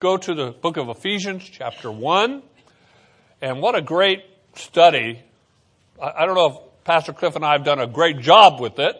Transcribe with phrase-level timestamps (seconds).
[0.00, 2.42] go to the book of Ephesians, chapter 1.
[3.42, 5.20] And what a great study.
[6.02, 8.78] I, I don't know if Pastor Cliff and I have done a great job with
[8.78, 8.96] it.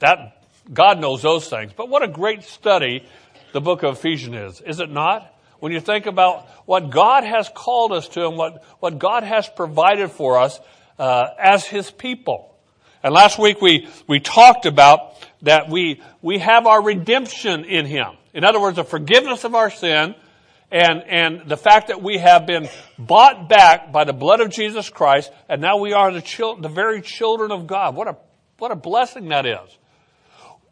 [0.00, 0.42] That,
[0.72, 1.72] God knows those things.
[1.76, 3.06] But what a great study
[3.52, 5.32] the book of Ephesians is, is it not?
[5.60, 9.48] When you think about what God has called us to and what, what God has
[9.48, 10.58] provided for us
[10.98, 12.56] uh, as His people.
[13.04, 18.08] And last week we, we talked about that we, we have our redemption in Him.
[18.34, 20.16] In other words, the forgiveness of our sin
[20.70, 22.68] and, and the fact that we have been
[22.98, 26.68] bought back by the blood of Jesus Christ, and now we are the, chil- the
[26.68, 27.96] very children of God.
[27.96, 28.16] What a,
[28.58, 29.78] what a blessing that is.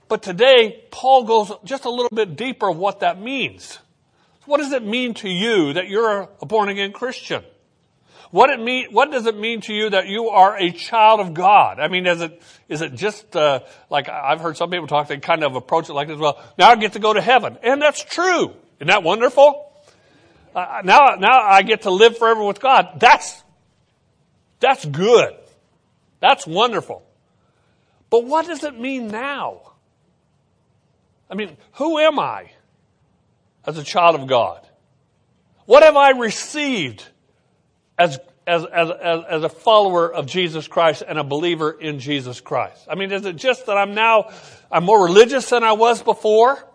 [0.09, 3.79] But today, Paul goes just a little bit deeper of what that means.
[4.47, 7.45] What does it mean to you that you're a born again Christian?
[8.31, 8.89] What it mean?
[8.93, 11.81] What does it mean to you that you are a child of God?
[11.81, 15.09] I mean, is it is it just uh, like I've heard some people talk?
[15.09, 16.19] They kind of approach it like this.
[16.19, 18.55] Well, now I get to go to heaven, and that's true.
[18.79, 19.68] Isn't that wonderful?
[20.55, 23.01] Uh, now, now I get to live forever with God.
[23.01, 23.43] That's,
[24.61, 25.35] that's good.
[26.21, 27.03] That's wonderful.
[28.11, 29.61] But what does it mean now?
[31.31, 32.51] I mean, who am I
[33.67, 34.67] as a child of God?
[35.67, 37.05] What have I received
[37.99, 42.41] as, as, as, as, as a follower of Jesus Christ and a believer in Jesus
[42.41, 42.87] Christ?
[42.91, 44.31] I mean, is it just that I'm now,
[44.73, 46.67] I'm more religious than I was before?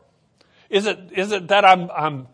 [0.69, 2.27] Is it, is it that I'm, I'm,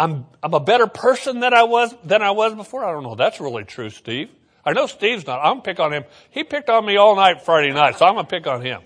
[0.00, 2.82] I'm, I'm a better person than I was, than I was before.
[2.86, 3.16] I don't know.
[3.16, 4.30] That's really true, Steve.
[4.64, 5.40] I know Steve's not.
[5.44, 6.04] I'm pick on him.
[6.30, 8.80] He picked on me all night Friday night, so I'm gonna pick on him.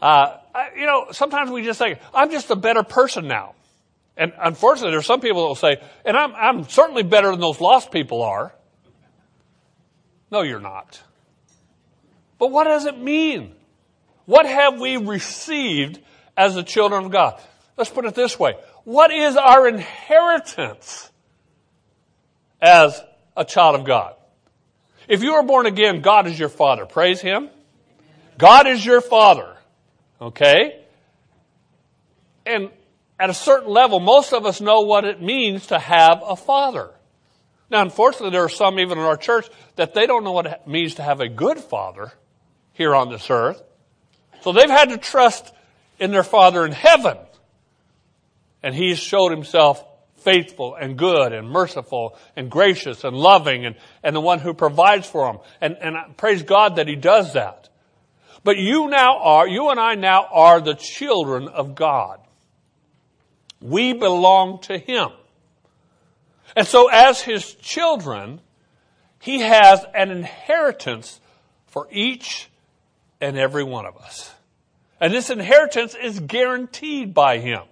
[0.00, 3.54] Uh, I, you know, sometimes we just think, I'm just a better person now.
[4.16, 7.60] And unfortunately, there's some people that will say, and I'm, I'm certainly better than those
[7.60, 8.52] lost people are.
[10.32, 11.00] No, you're not.
[12.40, 13.54] But what does it mean?
[14.26, 16.00] What have we received
[16.36, 17.40] as the children of God?
[17.76, 18.54] Let's put it this way.
[18.84, 21.10] What is our inheritance
[22.60, 23.00] as
[23.36, 24.14] a child of God?
[25.08, 26.86] If you are born again, God is your father.
[26.86, 27.48] Praise Him.
[28.38, 29.56] God is your father.
[30.20, 30.80] Okay?
[32.44, 32.70] And
[33.18, 36.90] at a certain level, most of us know what it means to have a father.
[37.70, 40.66] Now, unfortunately, there are some even in our church that they don't know what it
[40.66, 42.12] means to have a good father
[42.72, 43.62] here on this earth.
[44.42, 45.52] So they've had to trust
[45.98, 47.16] in their father in heaven
[48.62, 49.84] and he's showed himself
[50.16, 55.06] faithful and good and merciful and gracious and loving and, and the one who provides
[55.06, 55.38] for him.
[55.60, 57.68] And, and praise God that he does that.
[58.44, 62.20] But you now are, you and I now are the children of God.
[63.60, 65.10] We belong to him.
[66.56, 68.40] And so as his children,
[69.20, 71.20] he has an inheritance
[71.68, 72.48] for each
[73.20, 74.32] and every one of us.
[75.00, 77.62] And this inheritance is guaranteed by him.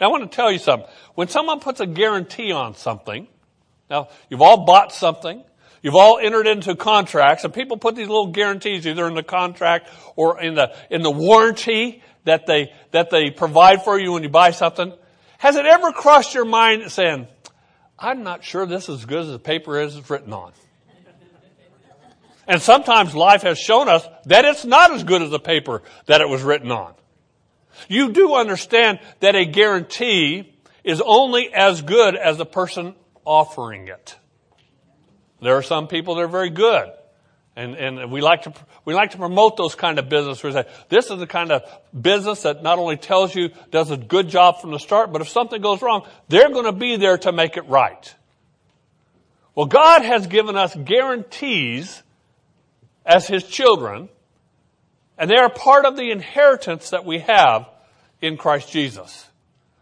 [0.00, 0.88] Now I want to tell you something.
[1.14, 3.26] When someone puts a guarantee on something,
[3.90, 5.42] now you've all bought something,
[5.82, 9.90] you've all entered into contracts, and people put these little guarantees either in the contract
[10.16, 14.28] or in the in the warranty that they that they provide for you when you
[14.28, 14.92] buy something.
[15.38, 17.28] Has it ever crossed your mind saying,
[17.98, 20.52] I'm not sure this is as good as the paper is it's written on?
[22.48, 26.22] And sometimes life has shown us that it's not as good as the paper that
[26.22, 26.94] it was written on.
[27.88, 30.52] You do understand that a guarantee
[30.84, 32.94] is only as good as the person
[33.24, 34.16] offering it.
[35.40, 36.90] There are some people that are very good.
[37.54, 38.52] And, and we like to,
[38.84, 40.42] we like to promote those kind of business.
[40.44, 41.62] We say, this is the kind of
[42.00, 45.28] business that not only tells you, does a good job from the start, but if
[45.28, 48.14] something goes wrong, they're going to be there to make it right.
[49.56, 52.04] Well, God has given us guarantees
[53.04, 54.08] as His children
[55.18, 57.68] and they are part of the inheritance that we have
[58.20, 59.26] in Christ Jesus.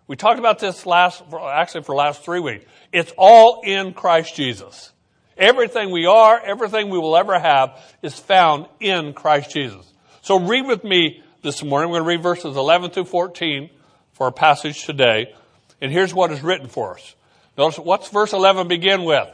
[0.06, 2.64] We talked about this last, actually for last three weeks.
[2.92, 4.92] It's all in Christ Jesus.
[5.36, 9.92] Everything we are, everything we will ever have is found in Christ Jesus.
[10.22, 11.90] So read with me this morning.
[11.90, 13.68] We're going to read verses 11 through 14
[14.12, 15.34] for our passage today.
[15.80, 17.14] And here's what is written for us.
[17.58, 19.28] Notice what's verse 11 begin with?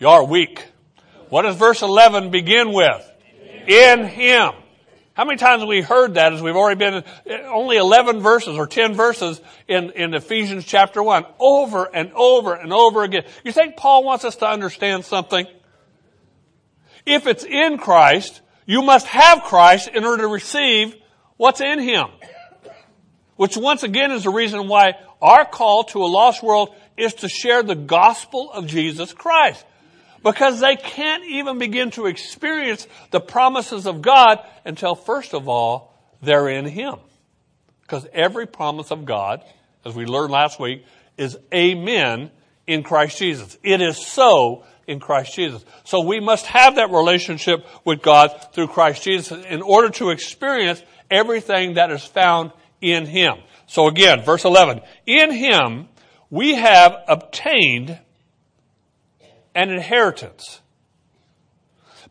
[0.00, 0.64] You are weak.
[1.28, 3.10] What does verse 11 begin with?
[3.68, 4.52] In Him.
[5.14, 8.56] How many times have we heard that as we've already been eh, only 11 verses
[8.56, 13.24] or 10 verses in, in Ephesians chapter 1 over and over and over again.
[13.44, 15.46] You think Paul wants us to understand something?
[17.06, 20.96] If it's in Christ, you must have Christ in order to receive
[21.36, 22.06] what's in Him.
[23.36, 27.28] Which once again is the reason why our call to a lost world is to
[27.28, 29.64] share the gospel of Jesus Christ
[30.24, 35.94] because they can't even begin to experience the promises of God until first of all,
[36.20, 36.96] they're in Him.
[37.82, 39.44] Because every promise of God
[39.84, 40.84] as we learned last week,
[41.16, 42.30] is amen
[42.66, 43.56] in Christ Jesus.
[43.62, 45.64] It is so in Christ Jesus.
[45.84, 50.82] So we must have that relationship with God through Christ Jesus in order to experience
[51.10, 53.36] everything that is found in Him.
[53.66, 54.80] So again, verse 11.
[55.06, 55.88] In Him
[56.30, 57.98] we have obtained
[59.54, 60.60] an inheritance,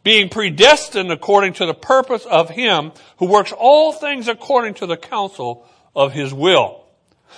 [0.03, 4.97] being predestined according to the purpose of Him who works all things according to the
[4.97, 6.85] counsel of His will.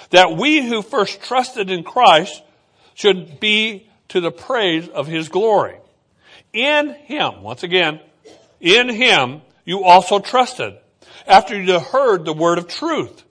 [0.09, 2.43] That we who first trusted in Christ
[2.93, 5.77] should be to the praise of His glory.
[6.53, 7.99] In Him, once again,
[8.59, 10.77] in Him you also trusted
[11.27, 13.23] after you heard the word of truth,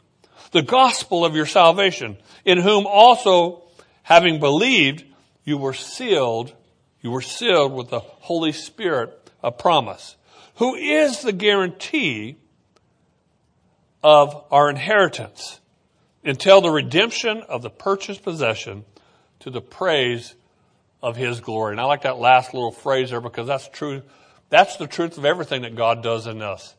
[0.50, 3.62] the gospel of your salvation, in whom also,
[4.02, 5.04] having believed,
[5.44, 6.52] you were sealed,
[7.04, 10.16] you were sealed with the Holy Spirit of promise,
[10.56, 12.38] who is the guarantee
[14.02, 15.60] of our inheritance
[16.24, 18.86] until the redemption of the purchased possession
[19.40, 20.34] to the praise
[21.02, 21.72] of his glory.
[21.72, 24.00] And I like that last little phrase there because that's true.
[24.48, 26.74] That's the truth of everything that God does in us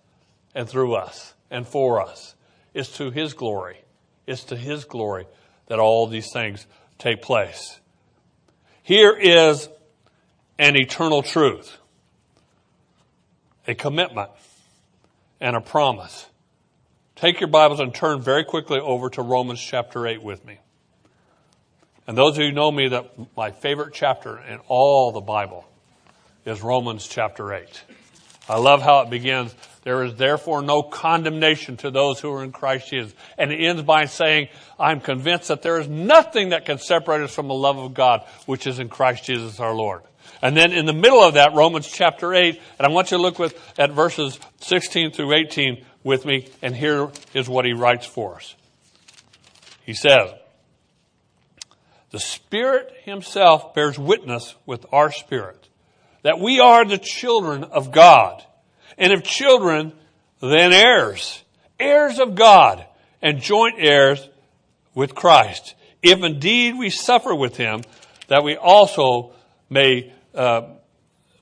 [0.56, 2.34] and through us and for us.
[2.74, 3.78] It's to His glory.
[4.26, 5.28] It's to His glory
[5.68, 6.66] that all these things
[6.98, 7.80] take place.
[8.82, 9.70] Here is
[10.58, 11.78] an eternal truth,
[13.68, 14.32] a commitment,
[15.42, 16.28] and a promise.
[17.16, 20.60] Take your Bibles and turn very quickly over to Romans chapter 8 with me.
[22.08, 25.66] And those of you who know me that my favorite chapter in all the Bible
[26.46, 27.84] is Romans chapter 8.
[28.48, 29.56] I love how it begins.
[29.84, 33.14] There is therefore no condemnation to those who are in Christ Jesus.
[33.38, 34.50] And it ends by saying,
[34.80, 38.24] I'm convinced that there is nothing that can separate us from the love of God,
[38.46, 40.04] which is in Christ Jesus our Lord.
[40.42, 43.22] And then in the middle of that, Romans chapter 8, and I want you to
[43.22, 48.06] look with, at verses 16 through 18 with me, and here is what he writes
[48.06, 48.56] for us.
[49.86, 50.32] He says,
[52.12, 55.68] The Spirit Himself bears witness with our spirit
[56.26, 58.44] that we are the children of God.
[58.98, 59.94] And if children,
[60.42, 61.44] then heirs.
[61.80, 62.84] Heirs of God
[63.22, 64.28] and joint heirs
[64.96, 65.76] with Christ.
[66.02, 67.84] If indeed we suffer with him,
[68.28, 69.34] that we also
[69.70, 70.62] may uh,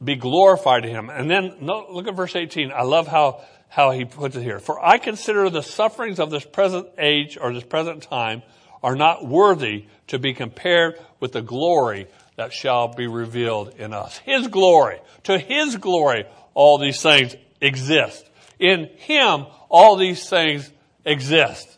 [0.03, 1.09] be glorified to him.
[1.09, 2.71] And then look at verse 18.
[2.71, 4.59] I love how, how he puts it here.
[4.59, 8.43] For I consider the sufferings of this present age or this present time
[8.81, 14.17] are not worthy to be compared with the glory that shall be revealed in us.
[14.17, 14.99] His glory.
[15.23, 18.29] To His glory, all these things exist.
[18.59, 20.69] In Him, all these things
[21.05, 21.77] exist.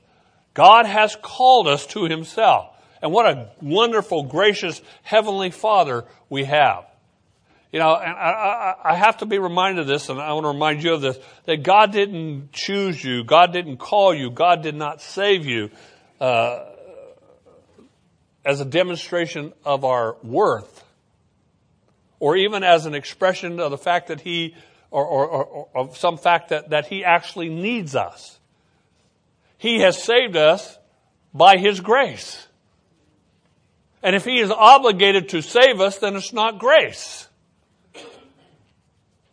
[0.54, 2.72] God has called us to Himself.
[3.02, 6.86] And what a wonderful, gracious, heavenly Father we have.
[7.76, 10.46] You know, and I, I, I, have to be reminded of this, and I want
[10.46, 14.64] to remind you of this, that God didn't choose you, God didn't call you, God
[14.64, 15.70] did not save you.
[16.22, 16.68] Uh,
[18.46, 20.86] as a demonstration of our worth,
[22.22, 24.56] or even as an expression of the fact that He,
[24.90, 28.40] or, or, or, of some fact that, that He actually needs us.
[29.58, 30.78] He has saved us
[31.34, 32.48] by His grace.
[34.02, 37.25] And if He is obligated to save us, then it's not grace.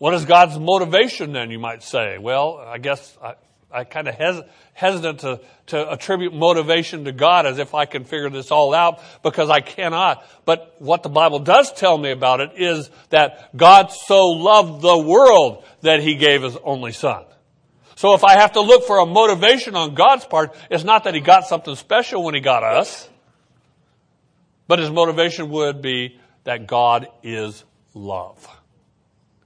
[0.03, 2.19] What is God's motivation then, you might say?
[2.19, 3.35] Well, I guess I,
[3.71, 8.03] I kind of hes- hesitant to, to attribute motivation to God as if I can
[8.03, 10.25] figure this all out because I cannot.
[10.45, 14.99] But what the Bible does tell me about it is that God so loved the
[14.99, 17.25] world that he gave his only son.
[17.95, 21.15] So if I have to look for a motivation on God's part, it's not that
[21.15, 23.09] he got something special when he got us,
[24.67, 27.63] but his motivation would be that God is
[27.95, 28.49] love.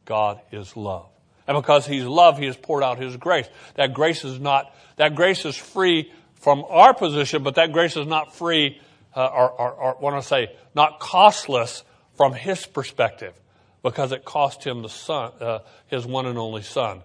[0.06, 1.08] God is love.
[1.46, 3.46] And because He's love, He has poured out His grace.
[3.74, 8.06] That grace is not, that grace is free from our position, but that grace is
[8.06, 8.80] not free,
[9.14, 11.84] uh, or, or, or what say, not costless
[12.16, 13.34] from His perspective,
[13.82, 15.58] because it cost Him the Son, uh,
[15.88, 17.02] His one and only Son,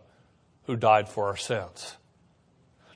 [0.65, 1.98] who died for our sins.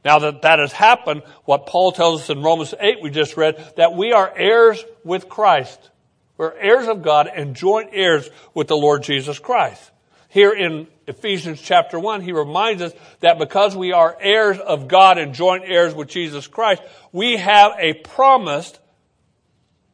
[0.06, 3.74] Now that that has happened, what Paul tells us in Romans 8 we just read,
[3.76, 5.90] that we are heirs with Christ.
[6.38, 9.92] We're heirs of God and joint heirs with the Lord Jesus Christ.
[10.36, 15.18] Here in Ephesians chapter 1, he reminds us that because we are heirs of God
[15.18, 16.82] and joint heirs with Jesus Christ,
[17.14, 18.78] we have a promised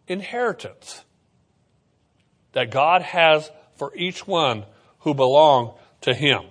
[0.08, 1.04] inheritance
[2.54, 4.66] that God has for each one
[5.02, 6.42] who belong to him.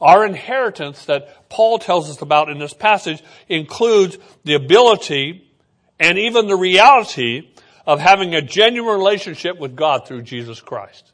[0.00, 5.50] Our inheritance that Paul tells us about in this passage includes the ability
[5.98, 7.50] and even the reality
[7.84, 11.10] of having a genuine relationship with God through Jesus Christ.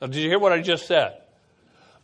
[0.00, 1.22] Now, did you hear what I just said?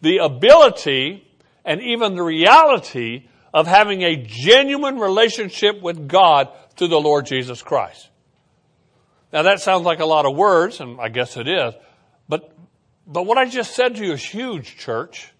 [0.00, 1.26] The ability
[1.64, 7.62] and even the reality of having a genuine relationship with God through the Lord Jesus
[7.62, 8.08] Christ.
[9.32, 11.74] Now that sounds like a lot of words, and I guess it is,
[12.28, 12.52] but,
[13.06, 15.32] but what I just said to you is huge, church.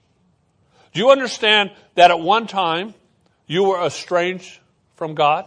[0.93, 2.95] Do you understand that at one time
[3.47, 4.59] you were estranged
[4.97, 5.47] from God?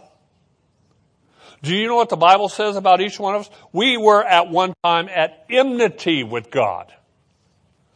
[1.62, 3.50] Do you know what the Bible says about each one of us?
[3.72, 6.92] We were at one time at enmity with God.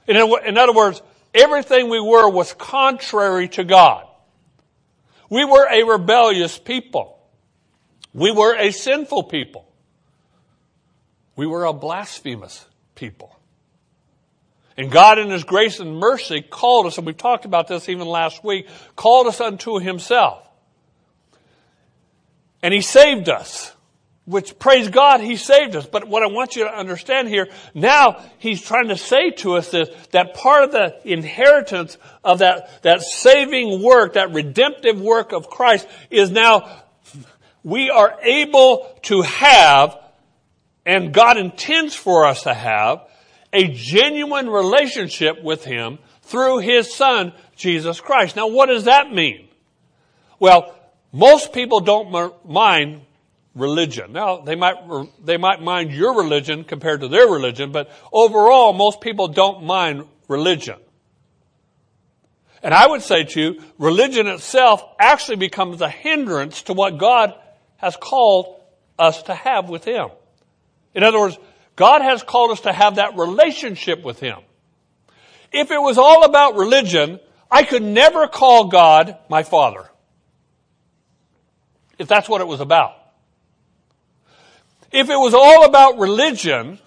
[0.08, 1.02] In, other words,
[1.34, 4.06] everything we were was contrary to God.
[5.28, 7.18] We were a rebellious people.
[8.14, 9.68] We were a sinful people.
[11.36, 13.36] We were a blasphemous people.
[14.78, 18.06] And God in His grace and mercy called us, and we talked about this even
[18.06, 20.48] last week, called us unto Himself.
[22.62, 23.74] And He saved us.
[24.28, 25.86] Which, praise God, He saved us.
[25.86, 29.70] But what I want you to understand here, now He's trying to say to us
[29.70, 35.48] this, that part of the inheritance of that, that saving work, that redemptive work of
[35.48, 36.82] Christ is now,
[37.64, 39.96] we are able to have,
[40.84, 43.08] and God intends for us to have,
[43.54, 48.36] a genuine relationship with Him through His Son, Jesus Christ.
[48.36, 49.48] Now what does that mean?
[50.38, 50.74] Well,
[51.12, 53.00] most people don't mind
[53.58, 54.12] religion.
[54.12, 54.76] Now, they might,
[55.24, 60.06] they might mind your religion compared to their religion, but overall, most people don't mind
[60.28, 60.76] religion.
[62.62, 67.34] And I would say to you, religion itself actually becomes a hindrance to what God
[67.76, 68.60] has called
[68.98, 70.08] us to have with Him.
[70.94, 71.38] In other words,
[71.76, 74.38] God has called us to have that relationship with Him.
[75.52, 79.88] If it was all about religion, I could never call God my Father.
[81.98, 82.97] If that's what it was about.
[84.90, 86.78] If it was all about religion,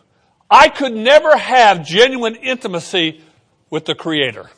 [0.49, 3.21] I could never have genuine intimacy
[3.69, 4.49] with the Creator.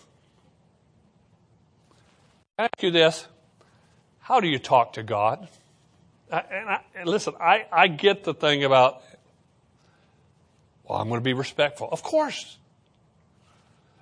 [2.58, 3.28] I ask you this.
[4.20, 5.48] How do you talk to God?
[6.32, 9.02] And, I, and listen, I, I get the thing about,
[10.84, 11.90] well, I'm going to be respectful.
[11.92, 12.58] Of course.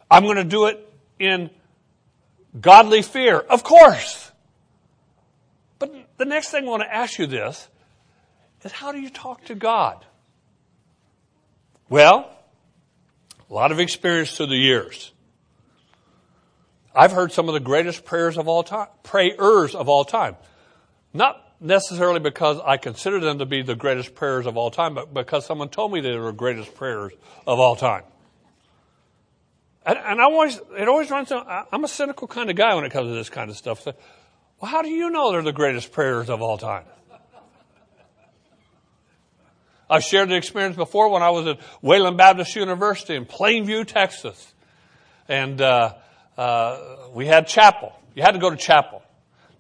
[0.10, 1.50] I'm going to do it in
[2.60, 3.40] godly fear.
[3.40, 4.32] Of course.
[5.80, 7.68] But the next thing I want to ask you this
[8.64, 10.06] is how do you talk to God?
[11.90, 12.30] Well,
[13.50, 15.12] a lot of experience through the years.
[16.96, 20.36] I've heard some of the greatest prayers of all time, prayers of all time.
[21.14, 25.14] Not necessarily because I consider them to be the greatest prayers of all time, but
[25.14, 27.14] because someone told me they were the greatest prayers
[27.46, 28.04] of all time.
[29.86, 32.92] And, and I always, it always runs, I'm a cynical kind of guy when it
[32.92, 33.82] comes to this kind of stuff.
[33.82, 33.94] So,
[34.60, 36.84] well, how do you know they're the greatest prayers of all time?
[39.92, 44.54] I've shared the experience before when I was at Wayland Baptist University in Plainview, Texas.
[45.28, 45.96] And uh,
[46.38, 47.92] uh, we had chapel.
[48.16, 49.04] You had to go to chapel.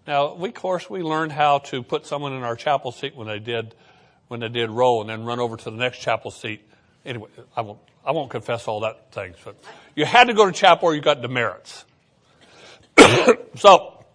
[0.08, 3.28] Now, we, of course, we learned how to put someone in our chapel seat when
[3.28, 3.76] they did
[4.30, 6.66] when they did roll, and then run over to the next chapel seat.
[7.06, 9.58] Anyway, I won't I won't confess all that things, but
[9.96, 11.84] you had to go to chapel or you got demerits.
[13.58, 14.06] so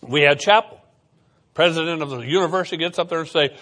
[0.00, 0.80] we had chapel.
[1.54, 3.56] President of the university gets up there and say,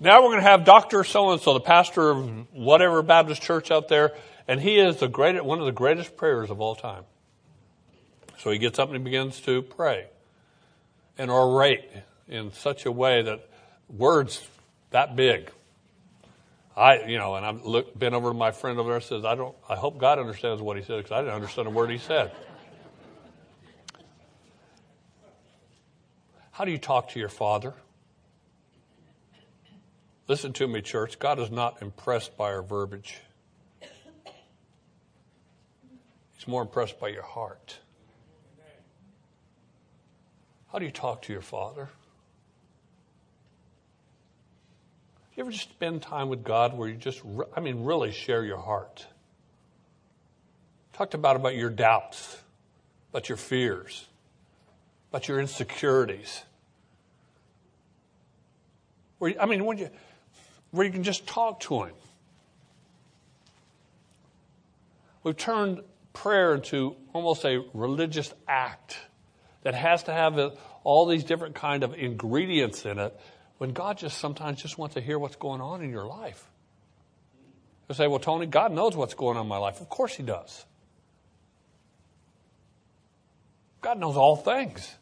[0.00, 1.04] now we're going to have Dr.
[1.04, 4.12] So-and-so, the pastor of whatever Baptist church out there,
[4.48, 7.04] and he is the greatest, one of the greatest prayers of all time.
[8.38, 10.06] So he gets up and he begins to pray
[11.18, 11.84] and orate
[12.26, 13.46] in such a way that
[13.90, 14.42] words
[14.90, 15.50] that big.
[16.74, 19.24] I, you know, and I've looked, been over to my friend over there and says,
[19.26, 21.90] I don't, I hope God understands what he said because I didn't understand a word
[21.90, 22.32] he said.
[26.52, 27.74] How do you talk to your father?
[30.30, 31.18] Listen to me, church.
[31.18, 33.18] God is not impressed by our verbiage.
[36.36, 37.80] He's more impressed by your heart.
[40.70, 41.88] How do you talk to your father?
[45.34, 47.22] You ever just spend time with God where you just,
[47.56, 49.04] I mean, really share your heart?
[50.92, 52.40] Talked about about your doubts,
[53.10, 54.06] about your fears,
[55.10, 56.44] about your insecurities.
[59.18, 59.90] Where, I mean, when you,
[60.70, 61.94] where you can just talk to Him.
[65.22, 65.80] We've turned
[66.12, 68.98] prayer into almost a religious act
[69.62, 70.38] that has to have
[70.84, 73.18] all these different kind of ingredients in it
[73.58, 76.46] when God just sometimes just wants to hear what's going on in your life.
[77.88, 79.80] You say, well, Tony, God knows what's going on in my life.
[79.80, 80.64] Of course he does.
[83.80, 84.94] God knows all things.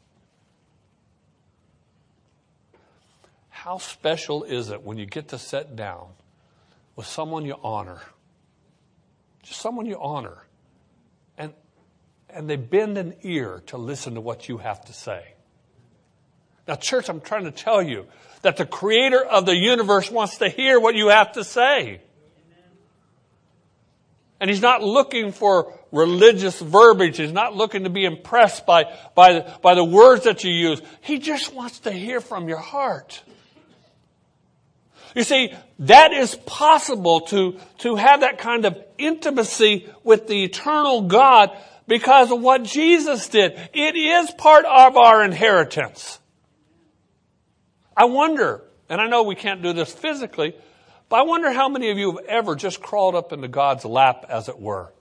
[3.58, 6.10] How special is it when you get to sit down
[6.94, 8.00] with someone you honor?
[9.42, 10.44] Just someone you honor.
[11.36, 11.52] And,
[12.30, 15.34] and they bend an ear to listen to what you have to say.
[16.68, 18.06] Now, church, I'm trying to tell you
[18.42, 22.00] that the creator of the universe wants to hear what you have to say.
[24.38, 27.16] And he's not looking for religious verbiage.
[27.16, 30.80] He's not looking to be impressed by, by, by the words that you use.
[31.00, 33.24] He just wants to hear from your heart.
[35.18, 41.08] You see, that is possible to, to have that kind of intimacy with the eternal
[41.08, 41.50] God
[41.88, 43.58] because of what Jesus did.
[43.74, 46.20] It is part of our inheritance.
[47.96, 50.54] I wonder, and I know we can't do this physically,
[51.08, 54.24] but I wonder how many of you have ever just crawled up into God's lap,
[54.28, 54.92] as it were,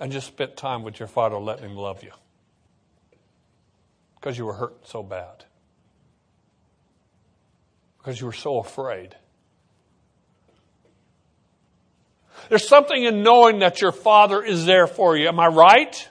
[0.00, 2.12] and just spent time with your Father, letting Him love you
[4.14, 5.44] because you were hurt so bad,
[7.98, 9.14] because you were so afraid.
[12.48, 15.28] There's something in knowing that your Father is there for you.
[15.28, 16.08] Am I right?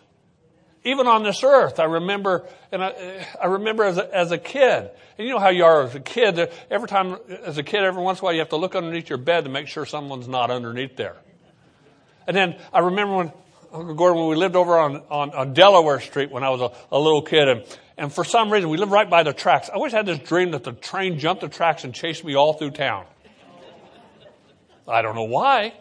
[0.83, 4.91] Even on this earth, I remember, and I, I remember as a, as a kid,
[5.17, 8.03] and you know how you are as a kid, every time, as a kid, every
[8.03, 10.27] once in a while you have to look underneath your bed to make sure someone's
[10.27, 11.15] not underneath there.
[12.27, 13.31] And then I remember when,
[13.73, 16.71] Uncle Gordon, when we lived over on, on, on Delaware Street when I was a,
[16.95, 19.69] a little kid, and, and for some reason we lived right by the tracks.
[19.69, 22.53] I always had this dream that the train jumped the tracks and chased me all
[22.53, 23.05] through town.
[24.87, 25.73] I don't know why.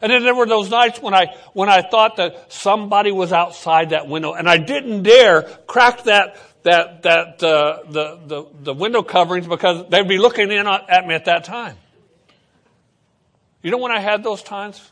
[0.00, 3.90] And then there were those nights when I, when I thought that somebody was outside
[3.90, 9.02] that window and I didn't dare crack that, that, that, uh, the, the, the window
[9.02, 11.76] coverings because they'd be looking in at me at that time.
[13.62, 14.90] You know when I had those times?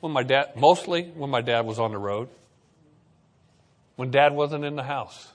[0.00, 2.28] When my dad, mostly when my dad was on the road.
[3.96, 5.28] When dad wasn't in the house.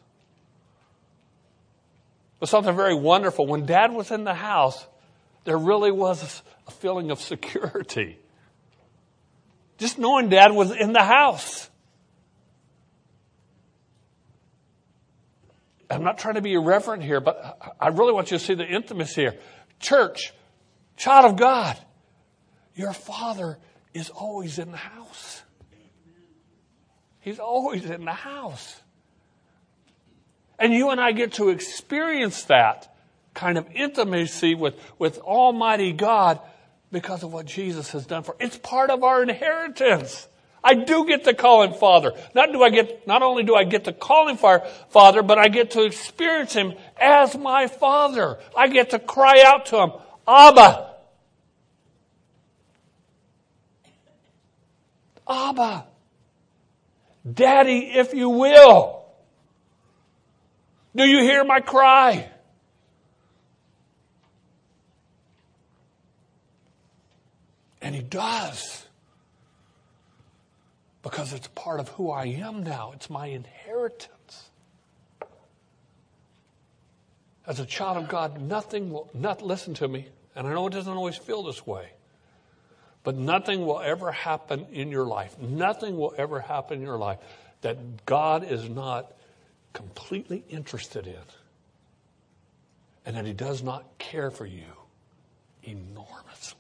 [2.40, 3.48] But something very wonderful.
[3.48, 4.86] When dad was in the house,
[5.46, 8.19] there really was a feeling of security.
[9.80, 11.70] Just knowing dad was in the house.
[15.90, 18.68] I'm not trying to be irreverent here, but I really want you to see the
[18.68, 19.36] intimacy here.
[19.80, 20.34] Church,
[20.98, 21.80] child of God,
[22.76, 23.58] your father
[23.94, 25.42] is always in the house.
[27.22, 28.82] He's always in the house.
[30.60, 32.94] And you and I get to experience that
[33.34, 36.40] kind of intimacy with, with Almighty God
[36.92, 38.36] because of what Jesus has done for.
[38.40, 40.28] It's part of our inheritance.
[40.64, 42.14] I do get to call him Father.
[42.36, 45.48] Not do I get, not only do I get to call him Father, but I
[45.48, 48.40] get to experience him as my Father.
[48.58, 49.92] I get to cry out to him,
[50.28, 50.90] Abba.
[55.28, 55.86] Abba.
[57.32, 59.06] Daddy, if you will.
[60.96, 62.30] Do you hear my cry?
[67.82, 68.86] And He does.
[71.02, 74.50] Because it's part of who I am now, it's my inheritance.
[77.48, 80.74] As a child of God, nothing will, not listen to me, and I know it
[80.74, 81.90] doesn't always feel this way,
[83.04, 85.40] but nothing will ever happen in your life.
[85.40, 87.18] Nothing will ever happen in your life
[87.62, 89.14] that God is not
[89.74, 91.16] completely interested in
[93.06, 94.66] and that He does not care for you
[95.64, 96.59] enormously.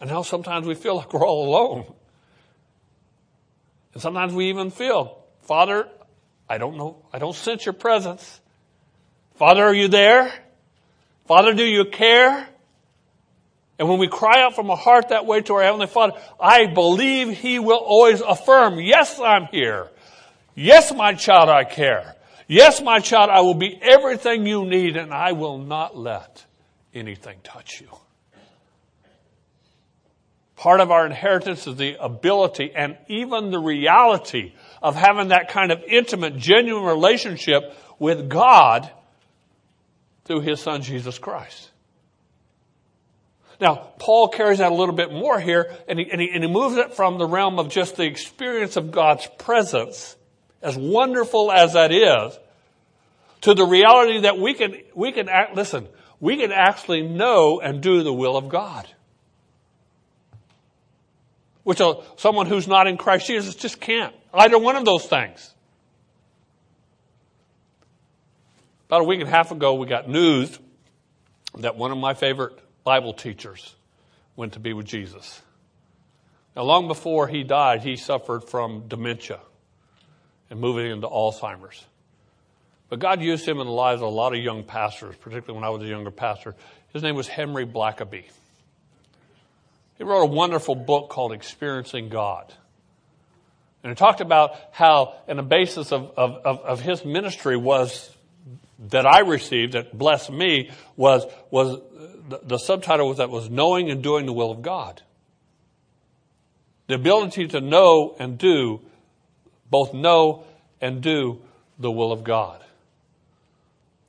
[0.00, 1.94] And how sometimes we feel like we're all alone.
[3.94, 5.88] And sometimes we even feel, Father,
[6.48, 8.40] I don't know, I don't sense your presence.
[9.36, 10.32] Father, are you there?
[11.26, 12.46] Father, do you care?
[13.78, 16.66] And when we cry out from a heart that way to our Heavenly Father, I
[16.66, 19.88] believe He will always affirm, yes, I'm here.
[20.54, 22.14] Yes, my child, I care.
[22.48, 26.44] Yes, my child, I will be everything you need and I will not let
[26.94, 27.88] anything touch you.
[30.56, 35.70] Part of our inheritance is the ability and even the reality of having that kind
[35.70, 38.90] of intimate, genuine relationship with God
[40.24, 41.70] through His Son, Jesus Christ.
[43.60, 46.50] Now, Paul carries that a little bit more here, and he, and, he, and he
[46.50, 50.16] moves it from the realm of just the experience of God's presence,
[50.60, 52.38] as wonderful as that is,
[53.42, 55.86] to the reality that we can, we can act, listen,
[56.20, 58.86] we can actually know and do the will of God
[61.66, 64.14] which a, someone who's not in Christ Jesus just can't.
[64.32, 65.52] Either one of those things.
[68.86, 70.56] About a week and a half ago, we got news
[71.58, 73.74] that one of my favorite Bible teachers
[74.36, 75.42] went to be with Jesus.
[76.54, 79.40] Now, long before he died, he suffered from dementia
[80.48, 81.84] and moving into Alzheimer's.
[82.88, 85.64] But God used him in the lives of a lot of young pastors, particularly when
[85.64, 86.54] I was a younger pastor.
[86.92, 88.26] His name was Henry Blackaby.
[89.98, 92.52] He wrote a wonderful book called Experiencing God.
[93.82, 98.10] And it talked about how, and the basis of, of, of, of his ministry was
[98.90, 101.80] that I received that blessed me was, was
[102.28, 105.02] the, the subtitle was that was knowing and doing the will of God.
[106.88, 108.80] The ability to know and do,
[109.70, 110.44] both know
[110.80, 111.40] and do
[111.78, 112.62] the will of God.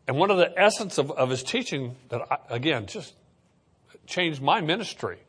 [0.07, 3.13] And one of the essence of, of his teaching that, I, again, just
[4.05, 5.19] changed my ministry.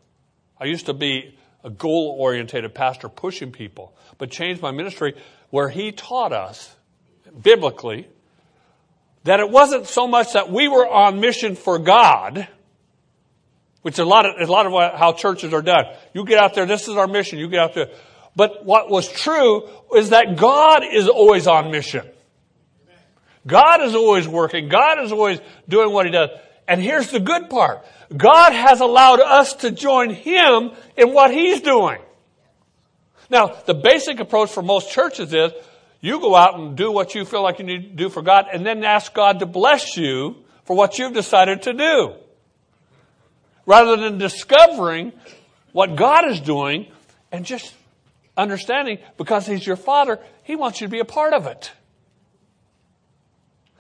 [0.61, 5.15] I used to be a goal oriented pastor pushing people, but changed my ministry
[5.51, 6.75] where he taught us
[7.43, 8.09] biblically
[9.25, 12.49] that it wasn't so much that we were on mission for God,
[13.83, 15.85] which is a lot of, a lot of how churches are done.
[16.15, 17.89] You get out there, this is our mission, you get out there.
[18.37, 22.07] But what was true is that God is always on mission.
[23.47, 24.69] God is always working.
[24.69, 26.31] God is always doing what He does.
[26.69, 27.85] And here's the good part.
[28.15, 31.99] God has allowed us to join Him in what He's doing.
[33.31, 35.53] Now, the basic approach for most churches is
[36.01, 38.47] you go out and do what you feel like you need to do for God
[38.53, 42.15] and then ask God to bless you for what you've decided to do.
[43.65, 45.13] Rather than discovering
[45.73, 46.87] what God is doing
[47.33, 47.75] and just
[48.37, 51.73] understanding because He's your Father, He wants you to be a part of it.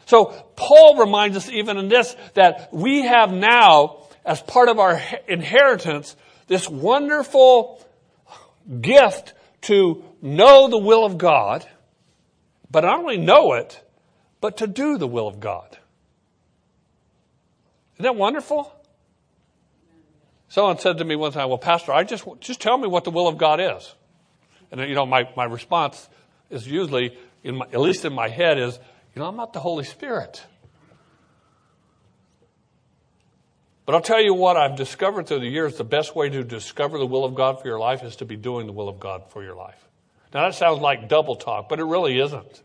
[0.08, 0.24] So
[0.56, 6.16] Paul reminds us even in this that we have now, as part of our inheritance,
[6.46, 7.86] this wonderful
[8.80, 11.68] gift to know the will of God,
[12.70, 13.86] but not only know it,
[14.40, 15.76] but to do the will of God.
[17.96, 18.72] Isn't that wonderful?
[20.48, 23.10] Someone said to me one time, well, Pastor, I just, just tell me what the
[23.10, 23.94] will of God is.
[24.72, 26.08] And, you know, my, my response
[26.48, 28.78] is usually, my, at least in my head, is,
[29.14, 30.42] you know, I'm not the Holy Spirit.
[33.88, 36.98] But I'll tell you what I've discovered through the years the best way to discover
[36.98, 39.30] the will of God for your life is to be doing the will of God
[39.30, 39.82] for your life.
[40.34, 42.62] Now that sounds like double talk, but it really isn't.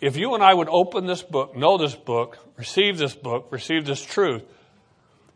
[0.00, 3.84] If you and I would open this book, know this book, receive this book, receive
[3.84, 4.42] this truth,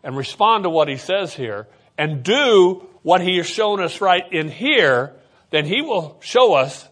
[0.03, 1.68] and respond to what he says here,
[1.99, 5.12] and do what he has shown us right in here,
[5.51, 6.88] then he will show us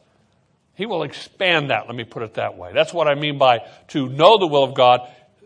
[0.75, 2.73] he will expand that, let me put it that way.
[2.75, 5.01] That's what I mean by to know the will of God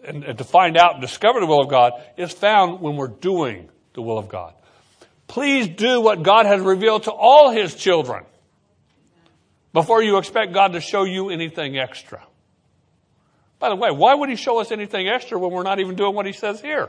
[0.05, 3.09] and, and to find out and discover the will of God is found when we're
[3.09, 4.55] doing the will of God.
[5.27, 8.25] Please do what God has revealed to all His children
[9.75, 12.25] before you expect God to show you anything extra.
[13.59, 16.15] By the way, why would He show us anything extra when we're not even doing
[16.15, 16.89] what He says here?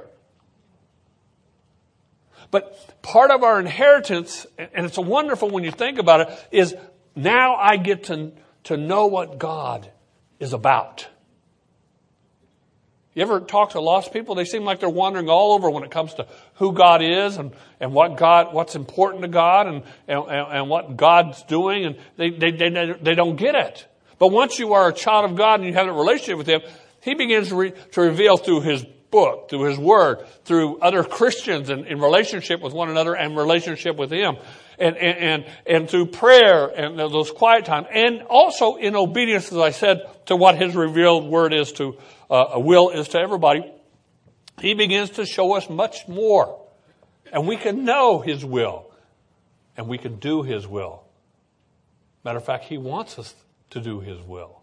[2.52, 6.75] But part of our inheritance, and it's wonderful when you think about it, is
[7.15, 8.32] now I get to,
[8.65, 9.91] to know what God
[10.39, 11.08] is about.
[13.13, 14.36] You ever talk to lost people?
[14.36, 17.52] They seem like they're wandering all over when it comes to who God is and,
[17.80, 22.30] and what God, what's important to God and, and, and what God's doing and they,
[22.30, 22.69] they, they,
[23.02, 23.86] they don't get it.
[24.19, 26.62] But once you are a child of God and you have a relationship with Him,
[27.02, 31.69] He begins to, re, to reveal through His book, through His Word, through other Christians
[31.69, 34.38] and in relationship with one another and relationship with Him
[34.78, 39.58] and, and, and, and through prayer and those quiet times, and also in obedience, as
[39.58, 41.98] I said, to what His revealed word is to,
[42.30, 43.69] uh, will is to everybody,
[44.60, 46.62] He begins to show us much more.
[47.32, 48.86] And we can know His will.
[49.78, 51.04] And we can do His will.
[52.24, 53.34] Matter of fact, He wants us
[53.72, 54.59] to do His will.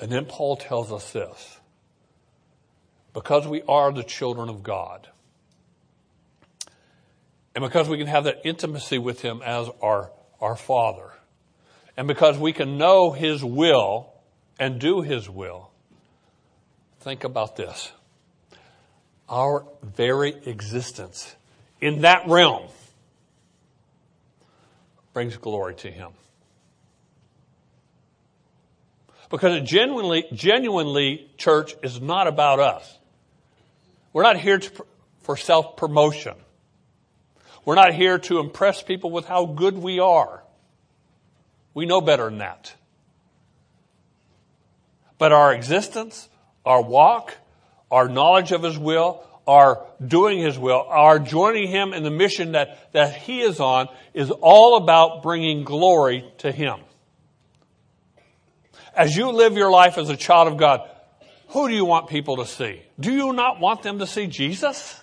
[0.00, 1.58] And then Paul tells us this.
[3.12, 5.08] Because we are the children of God,
[7.54, 11.10] and because we can have that intimacy with Him as our, our Father.
[11.96, 14.12] And because we can know His will
[14.58, 15.70] and do His will.
[17.00, 17.90] Think about this.
[19.28, 21.34] Our very existence
[21.80, 22.68] in that realm
[25.12, 26.12] brings glory to Him.
[29.30, 32.98] Because it genuinely, genuinely, church is not about us.
[34.12, 34.86] We're not here to,
[35.22, 36.34] for self promotion.
[37.64, 40.42] We're not here to impress people with how good we are.
[41.74, 42.74] We know better than that.
[45.18, 46.28] But our existence,
[46.64, 47.36] our walk,
[47.90, 52.52] our knowledge of His will, our doing His will, our joining Him in the mission
[52.52, 56.80] that, that He is on is all about bringing glory to Him.
[58.94, 60.88] As you live your life as a child of God,
[61.48, 62.82] who do you want people to see?
[62.98, 65.00] Do you not want them to see Jesus?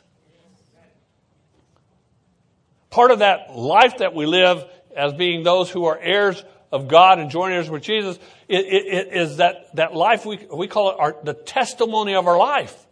[2.97, 7.19] part of that life that we live as being those who are heirs of God
[7.19, 8.17] and joint heirs with Jesus
[8.49, 12.86] is that, that life we, we call it our, the testimony of our life.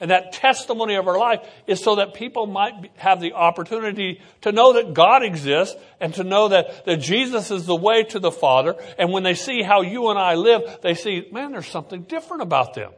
[0.00, 4.52] And that testimony of our life is so that people might have the opportunity to
[4.52, 8.30] know that God exists and to know that, that Jesus is the way to the
[8.30, 8.76] Father.
[8.96, 12.42] And when they see how you and I live, they see, man, there's something different
[12.42, 12.92] about them.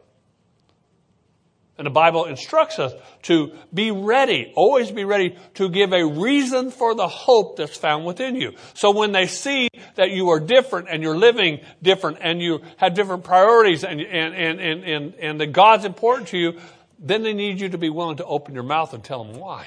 [1.80, 6.70] And the Bible instructs us to be ready, always be ready to give a reason
[6.70, 8.52] for the hope that's found within you.
[8.74, 12.92] So when they see that you are different and you're living different and you have
[12.92, 16.60] different priorities and, and, and, and, and, and that God's important to you,
[17.00, 19.66] then they need you to be willing to open your mouth and tell them why.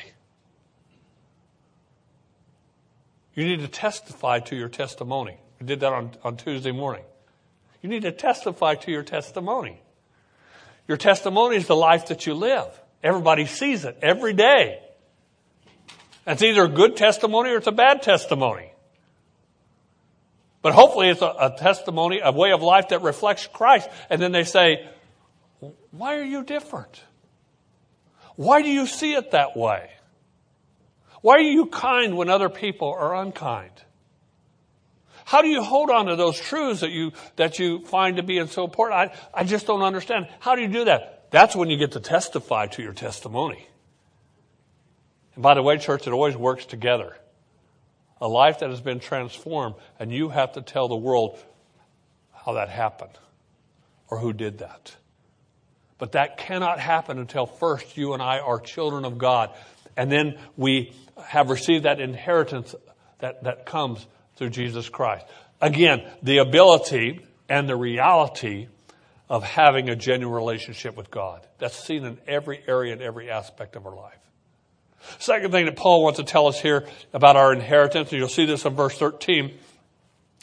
[3.33, 5.37] You need to testify to your testimony.
[5.59, 7.03] We did that on, on Tuesday morning.
[7.81, 9.81] You need to testify to your testimony.
[10.87, 12.67] Your testimony is the life that you live.
[13.01, 14.79] Everybody sees it every day.
[16.27, 18.71] It's either a good testimony or it's a bad testimony.
[20.61, 23.89] But hopefully it's a, a testimony, a way of life that reflects Christ.
[24.09, 24.87] And then they say,
[25.91, 27.01] why are you different?
[28.35, 29.91] Why do you see it that way?
[31.21, 33.71] Why are you kind when other people are unkind?
[35.25, 38.45] How do you hold on to those truths that you, that you find to be
[38.47, 39.11] so important?
[39.33, 40.27] I, I just don't understand.
[40.39, 41.27] How do you do that?
[41.31, 43.67] That's when you get to testify to your testimony.
[45.35, 47.15] And by the way, church, it always works together.
[48.19, 51.39] A life that has been transformed, and you have to tell the world
[52.33, 53.17] how that happened
[54.09, 54.95] or who did that.
[56.03, 59.51] But that cannot happen until first you and I are children of God.
[59.95, 60.91] And then we
[61.27, 62.75] have received that inheritance
[63.19, 65.25] that, that comes through Jesus Christ.
[65.61, 68.67] Again, the ability and the reality
[69.29, 71.47] of having a genuine relationship with God.
[71.59, 74.19] That's seen in every area and every aspect of our life.
[75.19, 78.45] Second thing that Paul wants to tell us here about our inheritance, and you'll see
[78.45, 79.57] this in verse 13,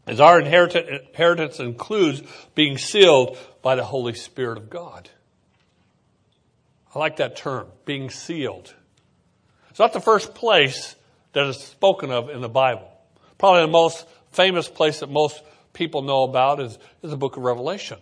[0.07, 2.23] is our inheritance includes
[2.55, 5.11] being sealed by the Holy Spirit of God.
[6.95, 8.75] I like that term, being sealed.
[9.71, 10.97] It's not the first place
[11.33, 12.91] that is spoken of in the Bible.
[13.39, 17.45] Probably the most famous place that most people know about is, is the book of
[17.45, 17.99] Revelation.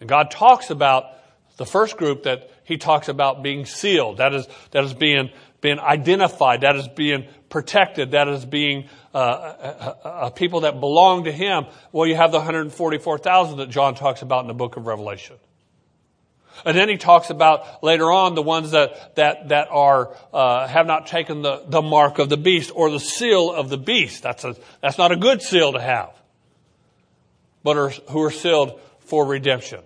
[0.00, 1.04] And God talks about
[1.56, 4.18] the first group that he talks about being sealed.
[4.18, 5.30] That is, that is being,
[5.60, 6.60] being identified.
[6.60, 8.12] That is being protected.
[8.12, 11.66] That is being uh, a, a, people that belong to him.
[11.92, 15.36] Well, you have the 144,000 that John talks about in the book of Revelation.
[16.64, 20.86] And then he talks about later on the ones that that that are uh, have
[20.86, 24.22] not taken the, the mark of the beast or the seal of the beast.
[24.22, 26.10] That's a that's not a good seal to have,
[27.62, 29.80] but are, who are sealed for redemption.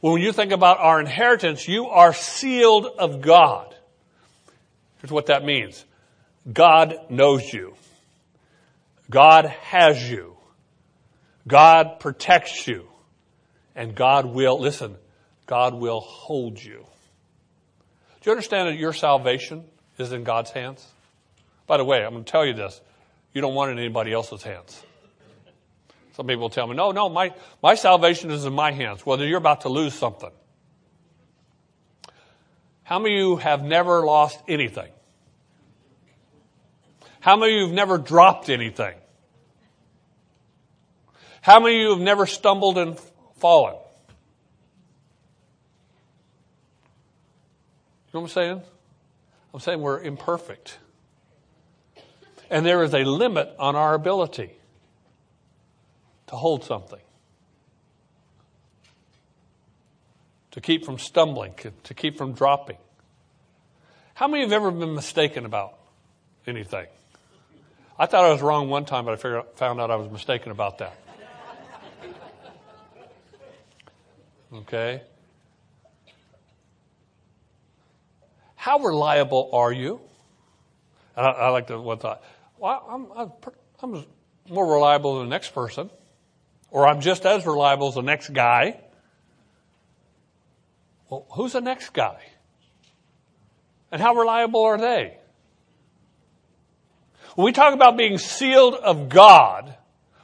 [0.00, 3.74] When you think about our inheritance, you are sealed of God.
[5.00, 5.84] Here's what that means:
[6.52, 7.74] God knows you.
[9.10, 10.36] God has you.
[11.46, 12.88] God protects you.
[13.74, 14.96] And God will, listen,
[15.46, 16.86] God will hold you.
[18.20, 19.64] Do you understand that your salvation
[19.98, 20.86] is in God's hands?
[21.66, 22.80] By the way, I'm going to tell you this.
[23.32, 24.82] You don't want it in anybody else's hands.
[26.14, 29.04] Some people tell me, no, no, my, my salvation is in my hands.
[29.04, 30.30] Well, you're about to lose something.
[32.82, 34.90] How many of you have never lost anything?
[37.20, 38.94] How many of you have never dropped anything?
[41.40, 43.00] How many of you have never stumbled and
[43.36, 43.76] fallen?
[48.12, 48.62] You know what I'm saying?
[49.54, 50.78] I'm saying we're imperfect.
[52.50, 54.50] And there is a limit on our ability
[56.26, 57.00] to hold something,
[60.50, 62.76] to keep from stumbling, to keep from dropping.
[64.12, 65.78] How many have ever been mistaken about
[66.46, 66.86] anything?
[67.98, 70.78] I thought I was wrong one time, but I found out I was mistaken about
[70.78, 70.98] that.
[74.52, 75.02] Okay?
[78.62, 80.00] How reliable are you?
[81.16, 82.22] I, I like the one thought.
[82.60, 83.32] Well, I'm,
[83.82, 84.06] I'm
[84.48, 85.90] more reliable than the next person,
[86.70, 88.78] or I'm just as reliable as the next guy.
[91.10, 92.20] Well, who's the next guy?
[93.90, 95.16] And how reliable are they?
[97.34, 99.74] When we talk about being sealed of God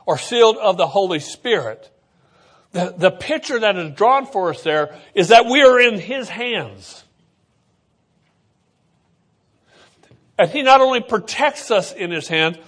[0.07, 1.90] or sealed of the Holy Spirit,
[2.70, 6.29] the, the picture that is drawn for us there is that we are in His
[6.29, 7.03] hands.
[10.38, 12.61] And he not only protects us in his hand,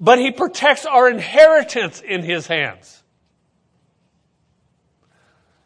[0.00, 3.02] but he protects our inheritance in his hands.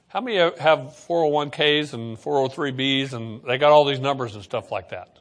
[0.09, 4.91] How many have 401ks and 403bs and they got all these numbers and stuff like
[4.91, 5.19] that?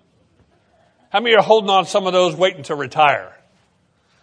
[1.11, 3.35] How many are holding on some of those waiting to retire?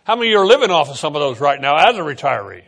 [0.05, 2.65] How many are living off of some of those right now as a retiree?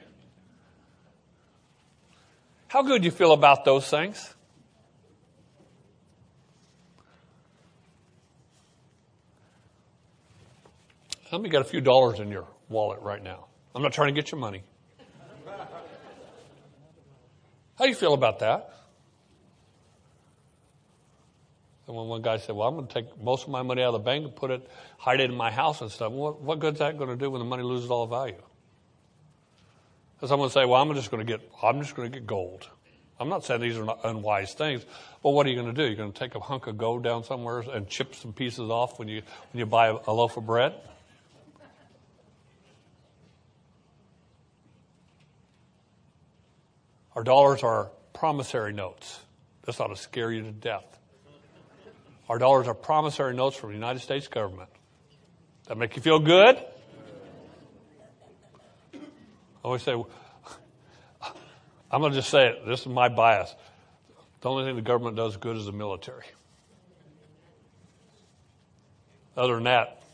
[2.69, 4.35] How good do you feel about those things?
[11.31, 13.47] How many got a few dollars in your wallet right now?
[13.75, 14.63] I'm not trying to get your money.
[17.77, 18.73] How do you feel about that?
[21.87, 23.89] And when one guy said, Well, I'm going to take most of my money out
[23.89, 26.59] of the bank and put it, hide it in my house and stuff, what, what
[26.59, 28.43] good's that going to do when the money loses all value?
[30.21, 32.69] And someone say, Well, I'm just going to get, I'm just going to get gold.
[33.21, 34.85] I'm not saying these are not unwise things,
[35.23, 35.87] but what are you going to do?
[35.87, 38.99] You're going to take a hunk of gold down somewhere and chip some pieces off
[38.99, 40.75] when you when you buy a, a loaf of bread?
[47.19, 49.19] Our dollars are promissory notes.
[49.67, 51.01] This ought to scare you to death.
[52.29, 54.69] Our dollars are promissory notes from the United States government.
[55.67, 56.65] That make you feel good?
[58.95, 58.99] I
[59.65, 59.95] always say,
[61.91, 62.65] I'm going to just say it.
[62.65, 63.53] This is my bias.
[64.41, 66.27] The only thing the government does good is the military.
[69.37, 70.05] Other than that,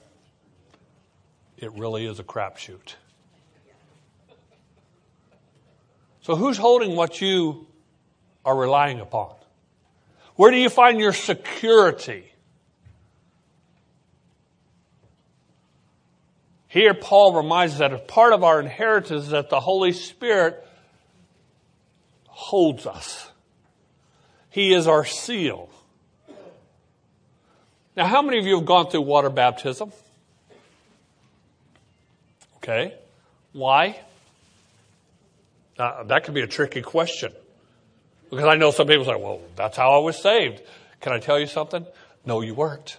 [1.58, 2.94] it really is a crapshoot.
[6.24, 7.66] So, who's holding what you
[8.46, 9.34] are relying upon?
[10.36, 12.32] Where do you find your security?
[16.66, 20.66] Here, Paul reminds us that as part of our inheritance, that the Holy Spirit
[22.26, 23.30] holds us.
[24.48, 25.68] He is our seal.
[27.96, 29.92] Now, how many of you have gone through water baptism?
[32.56, 32.94] Okay.
[33.52, 34.00] Why?
[35.78, 37.32] Uh, that could be a tricky question.
[38.30, 40.62] Because I know some people say, well, that's how I was saved.
[41.00, 41.86] Can I tell you something?
[42.24, 42.96] No, you weren't.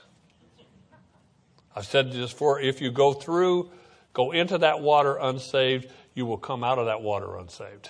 [1.76, 3.70] I've said this before if you go through,
[4.14, 7.90] go into that water unsaved, you will come out of that water unsaved.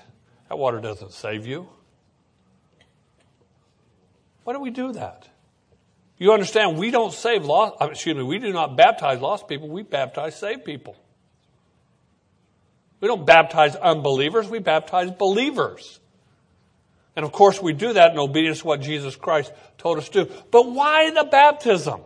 [0.49, 1.67] That water doesn't save you.
[4.43, 5.27] Why do we do that?
[6.17, 9.83] You understand, we don't save lost, excuse me, we do not baptize lost people, we
[9.83, 10.95] baptize saved people.
[13.01, 15.99] We don't baptize unbelievers, we baptize believers.
[17.15, 20.25] And of course, we do that in obedience to what Jesus Christ told us to
[20.25, 20.33] do.
[20.51, 22.01] But why the baptism?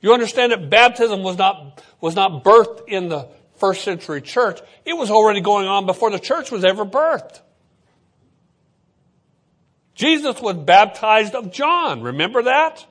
[0.00, 4.60] You understand that baptism was not, was not birthed in the first century church.
[4.84, 7.40] It was already going on before the church was ever birthed.
[9.94, 12.02] Jesus was baptized of John.
[12.02, 12.86] Remember that?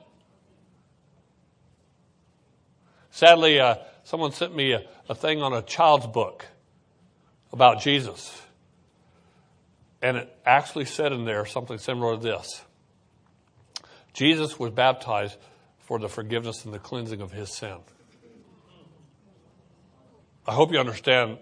[3.10, 3.76] Sadly, uh,
[4.08, 6.46] someone sent me a, a thing on a child's book
[7.52, 8.40] about Jesus.
[10.00, 12.62] And it actually said in there something similar to this
[14.14, 15.36] Jesus was baptized
[15.80, 17.76] for the forgiveness and the cleansing of his sin.
[20.46, 21.38] I hope you understand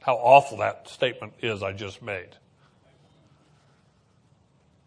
[0.00, 2.30] how awful that statement is I just made.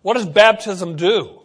[0.01, 1.41] What does baptism do?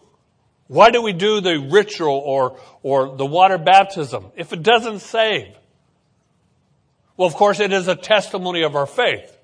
[0.67, 5.55] Why do we do the ritual or, or the water baptism if it doesn't save?
[7.17, 9.37] Well, of course, it is a testimony of our faith.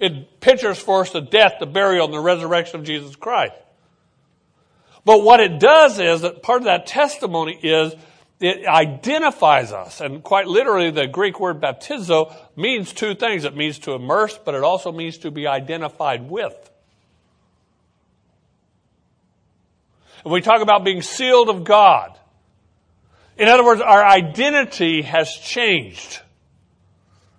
[0.00, 3.54] It pictures for us the death, the burial, and the resurrection of Jesus Christ.
[5.04, 7.94] But what it does is that part of that testimony is
[8.40, 10.00] it identifies us.
[10.00, 13.44] And quite literally, the Greek word baptizo means two things.
[13.44, 16.70] It means to immerse, but it also means to be identified with.
[20.24, 22.18] And we talk about being sealed of God.
[23.36, 26.20] In other words, our identity has changed.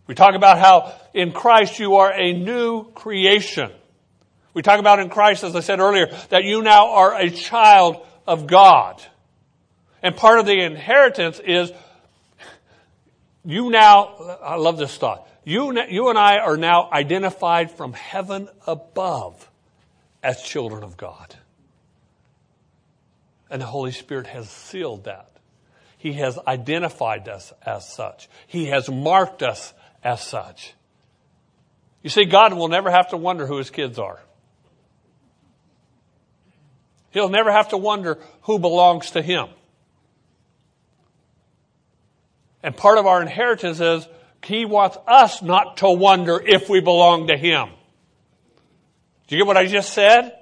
[0.07, 3.71] We talk about how in Christ you are a new creation.
[4.53, 8.05] We talk about in Christ, as I said earlier, that you now are a child
[8.27, 9.01] of God.
[10.03, 11.71] And part of the inheritance is
[13.43, 15.27] you now, I love this thought.
[15.43, 19.49] You, you and I are now identified from heaven above
[20.23, 21.35] as children of God.
[23.49, 25.29] And the Holy Spirit has sealed that.
[25.97, 28.29] He has identified us as such.
[28.47, 30.73] He has marked us as such.
[32.03, 34.19] You see, God will never have to wonder who his kids are.
[37.11, 39.47] He'll never have to wonder who belongs to him.
[42.61, 44.07] And part of our inheritance is
[44.43, 47.69] he wants us not to wonder if we belong to him.
[49.27, 50.37] Do you get what I just said?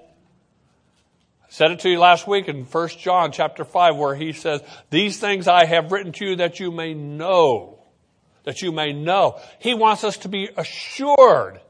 [1.54, 5.20] Said it to you last week in 1 John chapter 5 where he says, These
[5.20, 7.78] things I have written to you that you may know.
[8.44, 9.40] That you may know.
[9.60, 11.62] He wants us to be assured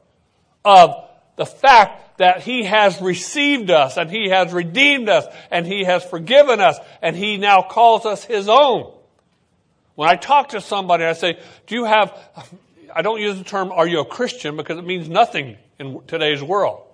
[0.64, 1.06] of
[1.36, 6.02] the fact that he has received us and he has redeemed us and he has
[6.02, 8.90] forgiven us and he now calls us his own.
[9.96, 12.18] When I talk to somebody, I say, do you have,
[12.90, 14.56] I don't use the term, are you a Christian?
[14.56, 16.86] Because it means nothing in today's world.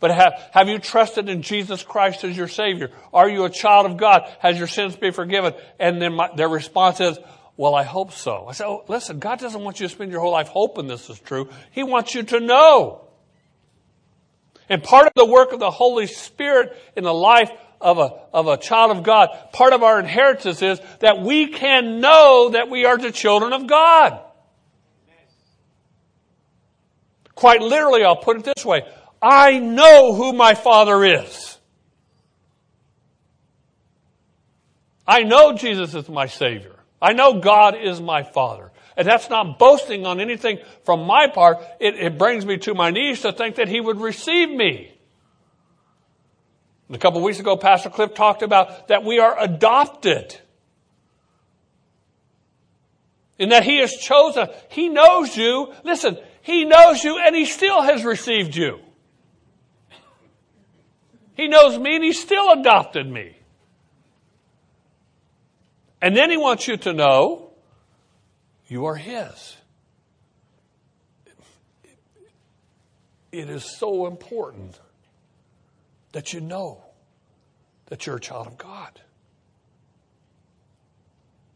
[0.00, 2.90] But have, have you trusted in Jesus Christ as your Savior?
[3.12, 4.30] Are you a child of God?
[4.38, 5.54] Has your sins been forgiven?
[5.80, 7.18] And then my, their response is,
[7.56, 8.46] well, I hope so.
[8.48, 11.10] I said, oh, listen, God doesn't want you to spend your whole life hoping this
[11.10, 11.48] is true.
[11.72, 13.08] He wants you to know.
[14.68, 18.46] And part of the work of the Holy Spirit in the life of a, of
[18.46, 22.84] a child of God, part of our inheritance is that we can know that we
[22.84, 24.20] are the children of God.
[27.34, 28.82] Quite literally, I'll put it this way.
[29.20, 31.58] I know who my Father is.
[35.06, 36.76] I know Jesus is my Savior.
[37.00, 38.70] I know God is my Father.
[38.96, 41.58] And that's not boasting on anything from my part.
[41.80, 44.92] It, it brings me to my knees to think that He would receive me.
[46.90, 50.36] A couple weeks ago, Pastor Cliff talked about that we are adopted.
[53.38, 55.72] In that He has chosen, He knows you.
[55.84, 58.80] Listen, He knows you and He still has received you.
[61.38, 63.36] He knows me and He still adopted me.
[66.02, 67.52] And then He wants you to know
[68.66, 69.56] you are His.
[73.30, 74.78] It is so important
[76.12, 76.82] that you know
[77.86, 79.00] that you're a child of God.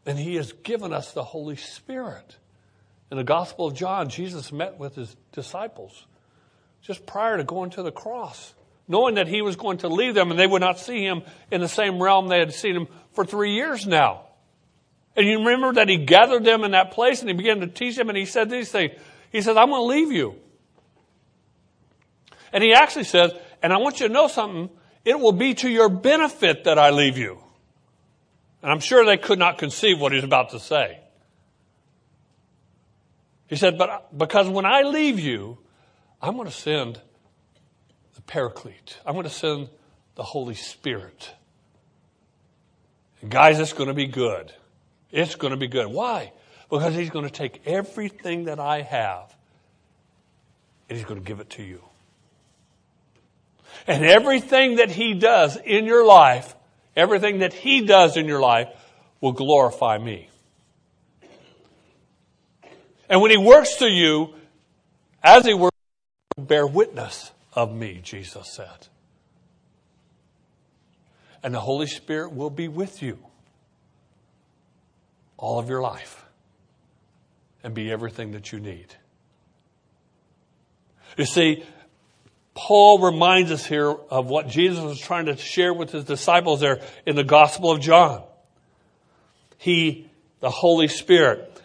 [0.05, 2.37] And He has given us the Holy Spirit.
[3.11, 6.05] In the Gospel of John, Jesus met with His disciples
[6.81, 8.53] just prior to going to the cross
[8.87, 11.61] knowing that he was going to leave them and they would not see him in
[11.61, 14.27] the same realm they had seen him for three years now.
[15.15, 17.95] And you remember that he gathered them in that place and he began to teach
[17.95, 18.93] them and he said these things.
[19.31, 20.35] He said, I'm going to leave you.
[22.51, 23.31] And he actually says,
[23.61, 24.69] and I want you to know something,
[25.05, 27.39] it will be to your benefit that I leave you.
[28.61, 30.99] And I'm sure they could not conceive what he's about to say.
[33.47, 35.57] He said, but because when I leave you,
[36.21, 36.99] I'm going to send
[38.27, 38.97] paraclete.
[39.05, 39.69] I'm going to send
[40.15, 41.33] the Holy Spirit.
[43.21, 44.51] And guys, it's going to be good.
[45.11, 45.87] It's going to be good.
[45.87, 46.33] Why?
[46.69, 49.33] Because He's going to take everything that I have
[50.89, 51.81] and He's going to give it to you.
[53.87, 56.55] And everything that He does in your life,
[56.95, 58.69] everything that He does in your life
[59.21, 60.29] will glorify me.
[63.09, 64.35] And when He works through you,
[65.23, 65.77] as He works,
[66.37, 68.87] bear witness of me, Jesus said.
[71.43, 73.19] And the Holy Spirit will be with you
[75.37, 76.25] all of your life
[77.63, 78.95] and be everything that you need.
[81.17, 81.63] You see,
[82.53, 86.81] Paul reminds us here of what Jesus was trying to share with his disciples there
[87.05, 88.23] in the Gospel of John.
[89.57, 91.61] He, the Holy Spirit,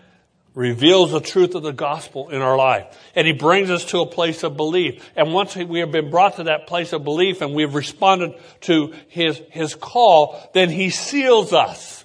[0.58, 2.84] reveals the truth of the gospel in our life.
[3.14, 5.08] And he brings us to a place of belief.
[5.14, 8.92] And once we have been brought to that place of belief and we've responded to
[9.06, 12.04] his, his call, then he seals us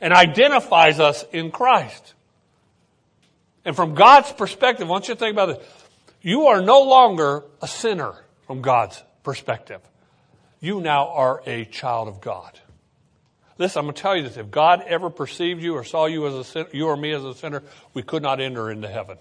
[0.00, 2.14] and identifies us in Christ.
[3.64, 5.68] And from God's perspective, I want you to think about this.
[6.22, 8.14] You are no longer a sinner
[8.46, 9.80] from God's perspective.
[10.60, 12.60] You now are a child of God.
[13.58, 14.36] Listen, I'm going to tell you this.
[14.36, 17.34] If God ever perceived you or saw you as a you or me as a
[17.34, 17.62] sinner,
[17.94, 19.18] we could not enter into heaven.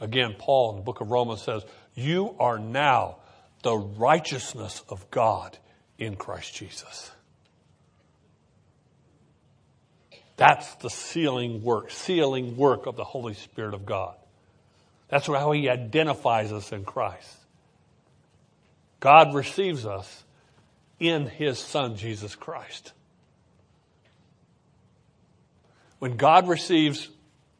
[0.00, 3.16] Again, Paul in the book of Romans says, You are now
[3.62, 5.58] the righteousness of God
[5.98, 7.10] in Christ Jesus.
[10.36, 14.14] That's the sealing work, sealing work of the Holy Spirit of God.
[15.08, 17.37] That's how He identifies us in Christ.
[19.00, 20.24] God receives us
[20.98, 22.92] in His Son, Jesus Christ.
[25.98, 27.08] When God receives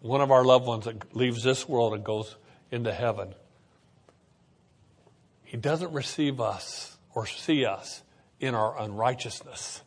[0.01, 2.37] one of our loved ones that leaves this world and goes
[2.71, 3.35] into heaven,
[5.45, 8.03] He doesn't receive us or see us
[8.41, 9.83] in our unrighteousness.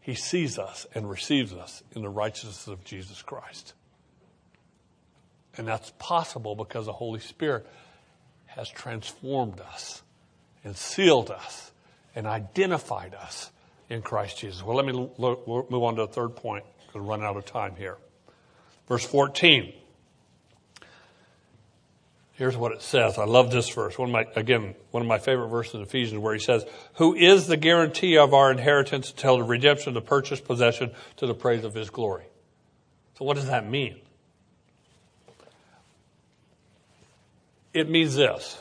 [0.00, 3.74] He sees us and receives us in the righteousness of Jesus Christ.
[5.56, 7.66] And that's possible because the Holy Spirit
[8.46, 10.02] has transformed us
[10.64, 11.72] and sealed us
[12.14, 13.50] and identified us
[13.88, 14.62] in Christ Jesus.
[14.62, 16.64] Well, let me look, move on to the third point.
[16.92, 17.96] We're running out of time here.
[18.88, 19.72] Verse 14.
[22.32, 23.18] Here's what it says.
[23.18, 23.98] I love this verse.
[23.98, 27.14] One of my, again, one of my favorite verses in Ephesians where he says, who
[27.14, 31.34] is the guarantee of our inheritance until the redemption of the purchased possession to the
[31.34, 32.24] praise of his glory.
[33.18, 34.00] So what does that mean?
[37.74, 38.58] It means this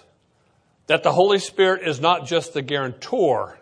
[0.90, 3.60] that the Holy Spirit is not just the guarantor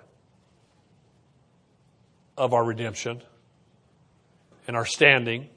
[2.38, 3.22] of our redemption
[4.66, 5.50] and our standing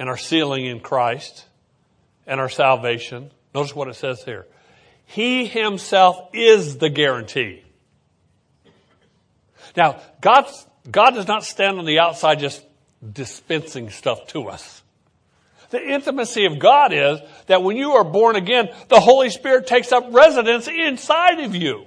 [0.00, 1.44] and our sealing in Christ
[2.26, 3.30] and our salvation.
[3.54, 4.48] Notice what it says here.
[5.06, 7.62] He himself is the guarantee.
[9.76, 10.50] Now, God,
[10.90, 12.64] God does not stand on the outside just
[13.12, 14.81] dispensing stuff to us.
[15.72, 19.90] The intimacy of God is that when you are born again, the Holy Spirit takes
[19.90, 21.86] up residence inside of you.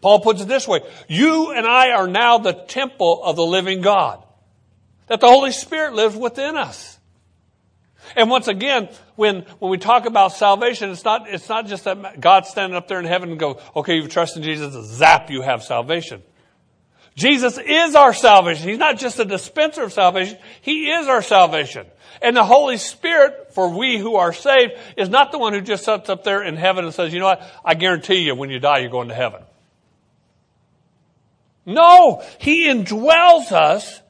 [0.00, 0.82] Paul puts it this way.
[1.08, 4.24] You and I are now the temple of the living God.
[5.08, 7.00] That the Holy Spirit lives within us.
[8.14, 12.20] And once again, when, when we talk about salvation, it's not, it's not just that
[12.20, 15.64] God standing up there in heaven and go, okay, you've trusted Jesus, zap, you have
[15.64, 16.22] salvation.
[17.18, 18.68] Jesus is our salvation.
[18.68, 20.38] He's not just a dispenser of salvation.
[20.60, 21.84] He is our salvation.
[22.22, 25.84] And the Holy Spirit, for we who are saved, is not the one who just
[25.84, 27.42] sits up there in heaven and says, you know what?
[27.64, 29.42] I guarantee you when you die, you're going to heaven.
[31.66, 34.00] No, He indwells us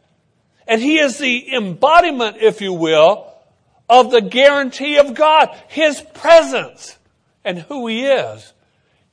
[0.66, 3.32] and He is the embodiment, if you will,
[3.88, 5.48] of the guarantee of God.
[5.68, 6.98] His presence
[7.42, 8.52] and who He is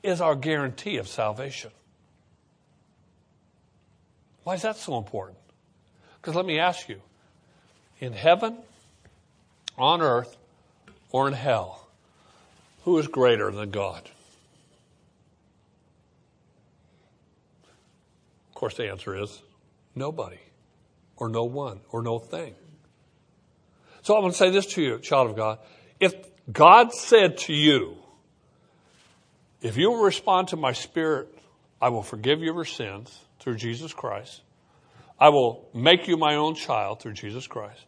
[0.04, 1.72] is our guarantee of salvation.
[4.46, 5.40] Why is that so important?
[6.22, 7.02] Because let me ask you
[8.00, 8.56] in heaven,
[9.76, 10.38] on earth,
[11.10, 11.88] or in hell,
[12.84, 14.08] who is greater than God?
[18.50, 19.42] Of course, the answer is
[19.96, 20.38] nobody,
[21.18, 22.54] or no one, or no thing.
[24.04, 25.58] So I'm going to say this to you, child of God.
[26.00, 26.14] If
[26.52, 27.98] God said to you,
[29.64, 31.36] if you will respond to my spirit,
[31.82, 34.42] I will forgive your sins through Jesus Christ.
[35.20, 37.80] I will make you my own child through Jesus Christ.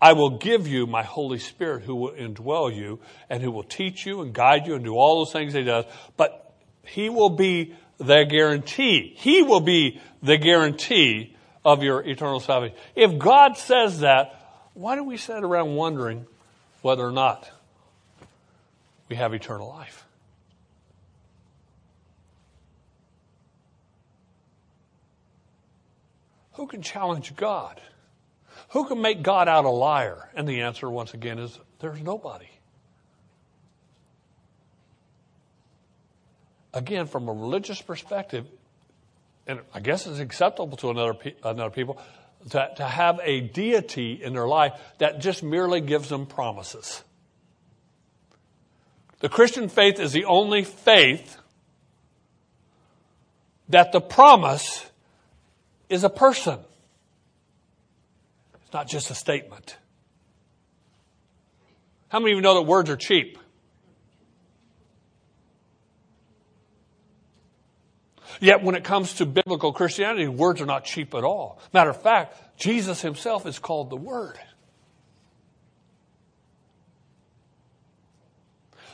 [0.00, 3.00] I will give you my Holy Spirit who will indwell you
[3.30, 5.86] and who will teach you and guide you and do all those things he does.
[6.18, 6.54] But
[6.84, 9.14] he will be the guarantee.
[9.16, 11.34] He will be the guarantee
[11.64, 12.76] of your eternal salvation.
[12.94, 14.34] If God says that,
[14.74, 16.26] why do we sit around wondering
[16.82, 17.50] whether or not
[19.08, 20.04] we have eternal life?
[26.58, 27.80] Who can challenge God?
[28.70, 30.28] Who can make God out a liar?
[30.34, 32.48] And the answer, once again, is there's nobody.
[36.74, 38.44] Again, from a religious perspective,
[39.46, 41.96] and I guess it's acceptable to another, another people,
[42.50, 47.04] to, to have a deity in their life that just merely gives them promises.
[49.20, 51.38] The Christian faith is the only faith
[53.68, 54.87] that the promise
[55.88, 56.58] is a person.
[58.64, 59.76] It's not just a statement.
[62.08, 63.38] How many of you know that words are cheap?
[68.40, 71.60] Yet when it comes to biblical Christianity, words are not cheap at all.
[71.72, 74.38] Matter of fact, Jesus himself is called the Word.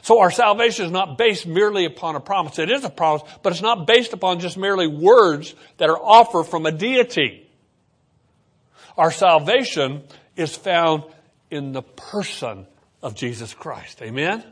[0.05, 2.59] So our salvation is not based merely upon a promise.
[2.59, 6.45] It is a promise, but it's not based upon just merely words that are offered
[6.45, 7.49] from a deity.
[8.99, 10.03] Our salvation
[10.37, 11.05] is found
[11.51, 12.67] in the person
[13.03, 14.03] of Jesus Christ.
[14.03, 14.45] Amen?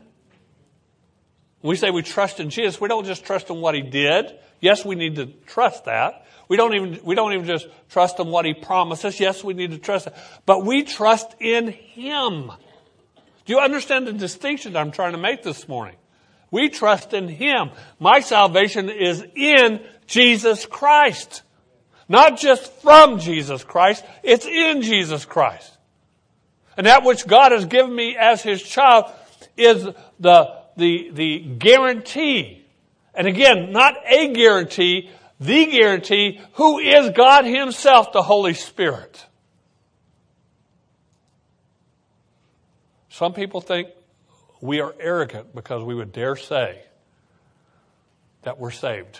[1.61, 4.33] When we say we trust in Jesus, we don't just trust in what he did.
[4.59, 6.25] Yes, we need to trust that.
[6.47, 9.19] We don't even, we don't even just trust in what he promises.
[9.19, 10.17] Yes, we need to trust that.
[10.47, 12.51] But we trust in him.
[13.45, 15.95] Do you understand the distinction I'm trying to make this morning?
[16.51, 17.71] We trust in him.
[17.99, 21.41] My salvation is in Jesus Christ.
[22.07, 25.77] Not just from Jesus Christ, it's in Jesus Christ.
[26.77, 29.11] And that which God has given me as his child
[29.57, 29.83] is
[30.19, 32.63] the, the, the guarantee
[33.13, 39.25] and again, not a guarantee, the guarantee, who is God Himself, the Holy Spirit.
[43.13, 43.89] Some people think
[44.59, 46.81] we are arrogant because we would dare say
[48.41, 49.19] that we're saved.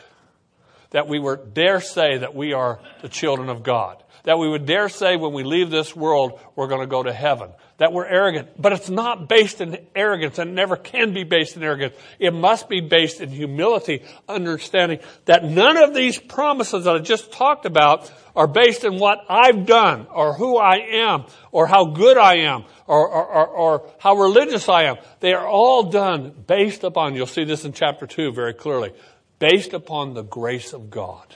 [0.89, 4.02] That we would dare say that we are the children of God.
[4.23, 7.13] That we would dare say when we leave this world, we're going to go to
[7.13, 8.49] heaven that we're arrogant.
[8.57, 11.95] But it's not based in arrogance and never can be based in arrogance.
[12.19, 17.31] It must be based in humility, understanding that none of these promises that I just
[17.31, 22.17] talked about are based in what I've done or who I am or how good
[22.17, 24.97] I am or, or, or, or how religious I am.
[25.19, 28.93] They are all done based upon, you'll see this in chapter 2 very clearly,
[29.39, 31.35] based upon the grace of God.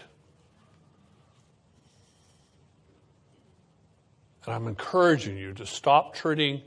[4.48, 6.62] And I'm encouraging you to stop treating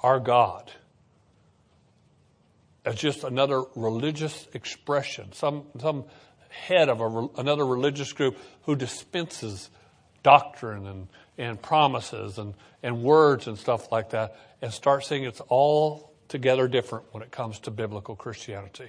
[0.00, 0.72] our God
[2.86, 6.04] as just another religious expression, some, some
[6.48, 9.68] head of a, another religious group who dispenses
[10.22, 15.42] doctrine and, and promises and, and words and stuff like that, and start seeing it's
[15.48, 18.88] all together different when it comes to biblical Christianity.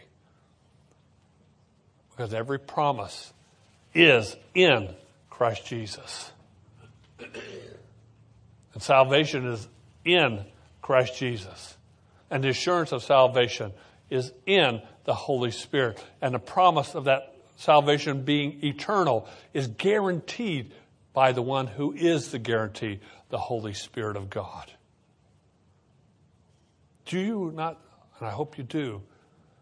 [2.11, 3.33] Because every promise
[3.93, 4.95] is in
[5.29, 6.31] Christ Jesus.
[8.77, 9.67] And salvation is
[10.05, 10.45] in
[10.83, 11.75] Christ Jesus.
[12.29, 13.73] And the assurance of salvation
[14.11, 16.05] is in the Holy Spirit.
[16.21, 20.75] And the promise of that salvation being eternal is guaranteed
[21.11, 22.99] by the one who is the guarantee,
[23.29, 24.71] the Holy Spirit of God.
[27.07, 27.81] Do you not,
[28.19, 29.01] and I hope you do,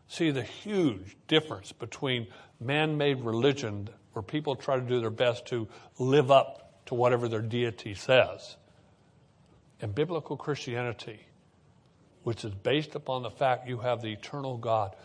[0.09, 2.27] see the huge difference between
[2.59, 7.29] man made religion where people try to do their best to live up to whatever
[7.29, 8.57] their deity says
[9.81, 11.19] and biblical Christianity,
[12.23, 14.95] which is based upon the fact you have the eternal God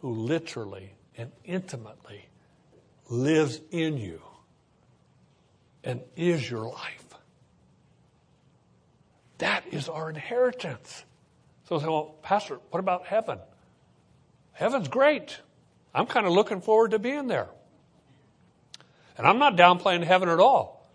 [0.00, 2.26] who literally and intimately
[3.08, 4.22] lives in you
[5.84, 7.04] and is your life.
[9.38, 11.04] That is our inheritance.
[11.68, 13.38] So say, well, Pastor, what about heaven?
[14.52, 15.38] Heaven's great.
[15.94, 17.48] I'm kind of looking forward to being there.
[19.16, 20.88] And I'm not downplaying heaven at all.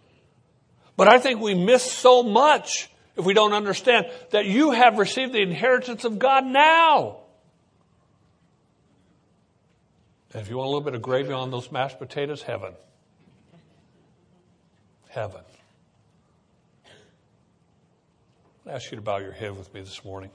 [0.98, 5.34] But I think we miss so much if we don't understand that you have received
[5.34, 7.18] the inheritance of God now.
[10.34, 12.74] And if you want a little bit of gravy on those mashed potatoes, heaven.
[15.10, 15.42] Heaven.
[18.68, 20.32] I ask you to bow your head with me this morning.